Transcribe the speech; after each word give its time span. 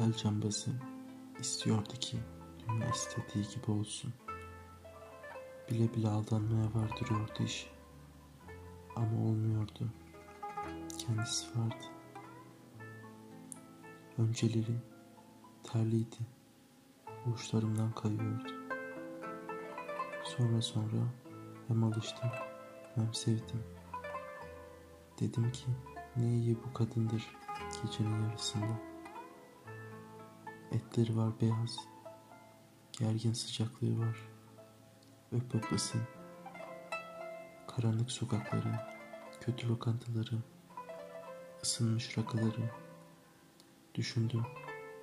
El 0.00 0.12
cambazı 0.12 0.70
istiyordu 1.40 1.92
ki 2.00 2.18
dünya 2.68 2.90
istediği 2.90 3.44
gibi 3.54 3.70
olsun. 3.70 4.12
Bile 5.70 5.94
bile 5.94 6.08
aldanmaya 6.08 6.74
vardırıyordu 6.74 7.42
iş. 7.44 7.70
Ama 8.96 9.22
olmuyordu. 9.22 9.92
Kendisi 10.98 11.58
vardı. 11.58 11.84
Önceleri 14.18 14.80
terliydi. 15.62 16.18
Uçlarımdan 17.34 17.92
kayıyordu. 17.92 18.52
Sonra 20.24 20.62
sonra 20.62 21.14
hem 21.68 21.84
alıştım 21.84 22.30
hem 22.94 23.14
sevdim. 23.14 23.62
Dedim 25.20 25.52
ki 25.52 25.66
ne 26.16 26.34
iyi 26.36 26.56
bu 26.64 26.72
kadındır 26.72 27.36
gecenin 27.82 28.22
yarısında. 28.22 28.87
Etleri 30.72 31.16
var 31.16 31.40
beyaz, 31.40 31.76
gergin 32.92 33.32
sıcaklığı 33.32 33.98
var. 33.98 34.16
Öp 35.32 35.54
öpasın. 35.54 36.00
Karanlık 37.66 38.10
sokakları, 38.10 38.80
kötü 39.40 39.68
lokantaları, 39.68 40.38
ısınmış 41.62 42.18
rakıları. 42.18 42.70
Düşündüm, 43.94 44.46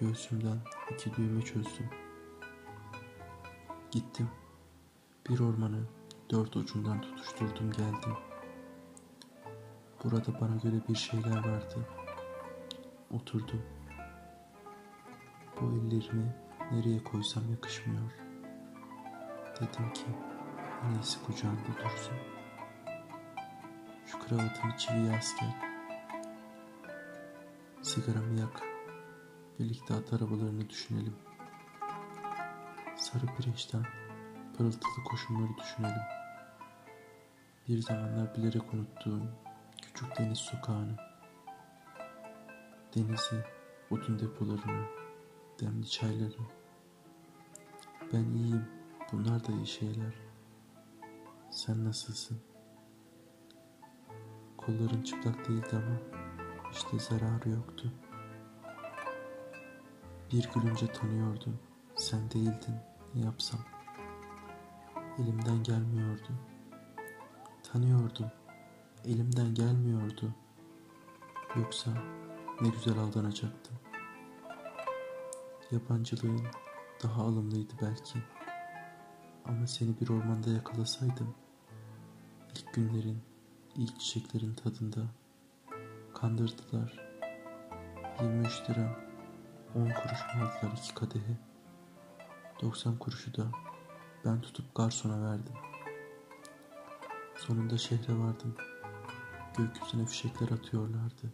göğsümden 0.00 0.58
iki 0.90 1.14
düğme 1.14 1.42
çözdüm. 1.42 1.90
Gittim, 3.90 4.28
bir 5.28 5.40
ormanı 5.40 5.84
dört 6.30 6.56
ucundan 6.56 7.02
tutuşturdum 7.02 7.72
geldim. 7.72 8.16
Burada 10.04 10.40
bana 10.40 10.56
göre 10.56 10.80
bir 10.88 10.94
şeyler 10.94 11.48
vardı. 11.48 11.88
Oturdum. 13.10 13.79
Bu 15.60 15.64
ellerimi 15.64 16.34
nereye 16.72 17.04
koysam 17.04 17.50
yakışmıyor. 17.50 18.10
Dedim 19.56 19.92
ki 19.92 20.04
en 20.84 20.94
iyisi 20.94 21.22
kucağında 21.22 21.68
dursun. 21.82 22.14
Şu 24.06 24.18
kravatını 24.18 24.76
çiviye 24.76 25.16
asker. 25.16 25.48
Sigaramı 27.82 28.40
yak. 28.40 28.62
Birlikte 29.58 29.94
at 29.94 30.12
arabalarını 30.12 30.70
düşünelim. 30.70 31.16
Sarı 32.96 33.26
pireçten 33.26 33.82
pırıltılı 34.56 35.04
koşumları 35.04 35.50
düşünelim. 35.58 36.02
Bir 37.68 37.78
zamanlar 37.78 38.36
bilerek 38.36 38.74
unuttuğum 38.74 39.22
küçük 39.82 40.18
deniz 40.18 40.38
sokağını. 40.38 40.96
Denizi, 42.96 43.44
odun 43.90 44.18
depolarını, 44.18 44.99
demli 45.80 45.90
çayları. 45.90 46.42
Ben 48.12 48.24
iyiyim, 48.24 48.64
bunlar 49.12 49.46
da 49.46 49.52
iyi 49.52 49.66
şeyler. 49.66 50.14
Sen 51.50 51.84
nasılsın? 51.84 52.38
Kolların 54.56 55.02
çıplak 55.02 55.48
değildi 55.48 55.68
ama 55.72 56.20
işte 56.72 56.98
zararı 56.98 57.50
yoktu. 57.50 57.92
Bir 60.32 60.50
gülünce 60.54 60.92
tanıyordum, 60.92 61.58
sen 61.96 62.30
değildin, 62.30 62.76
ne 63.14 63.20
yapsam? 63.20 63.60
Elimden 65.18 65.62
gelmiyordu. 65.62 66.32
Tanıyordum, 67.72 68.30
elimden 69.04 69.54
gelmiyordu. 69.54 70.34
Yoksa 71.56 71.90
ne 72.60 72.68
güzel 72.68 72.98
aldanacaktım. 72.98 73.89
Yabancılığın 75.70 76.46
daha 77.02 77.22
alımlıydı 77.22 77.72
belki. 77.82 78.18
Ama 79.44 79.66
seni 79.66 80.00
bir 80.00 80.08
ormanda 80.08 80.50
yakalasaydım, 80.50 81.34
ilk 82.54 82.74
günlerin, 82.74 83.22
ilk 83.76 84.00
çiçeklerin 84.00 84.54
tadında 84.54 85.00
kandırdılar. 86.14 87.00
23 88.20 88.70
lira, 88.70 88.96
10 89.74 89.80
kuruş 89.80 90.20
aldılar 90.34 90.78
iki 90.78 90.94
kadehe. 90.94 91.38
90 92.62 92.98
kuruşu 92.98 93.36
da 93.36 93.46
ben 94.24 94.40
tutup 94.40 94.74
garsona 94.74 95.30
verdim. 95.30 95.54
Sonunda 97.36 97.78
şehre 97.78 98.18
vardım. 98.18 98.54
Gökyüzüne 99.58 100.06
fişekler 100.06 100.48
atıyorlardı. 100.48 101.32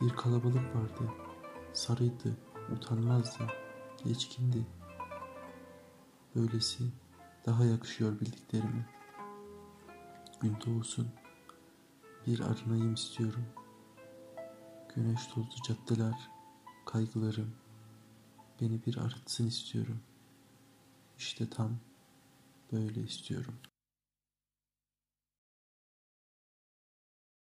Bir 0.00 0.10
kalabalık 0.10 0.76
vardı. 0.76 1.12
Sarıydı, 1.72 2.36
utanmazdı, 2.72 3.46
geçkindi. 4.04 4.66
Böylesi 6.34 6.84
daha 7.46 7.64
yakışıyor 7.64 8.20
bildiklerimi. 8.20 8.86
Gün 10.40 10.56
doğusun, 10.66 11.08
bir 12.26 12.40
arınayım 12.40 12.94
istiyorum. 12.94 13.44
Güneş 14.94 15.26
tozlu 15.26 15.62
caddeler, 15.68 16.30
kaygılarım, 16.86 17.54
beni 18.60 18.86
bir 18.86 18.96
arıtsın 18.96 19.46
istiyorum. 19.46 20.00
İşte 21.18 21.50
tam 21.50 21.78
böyle 22.72 23.00
istiyorum. 23.00 23.54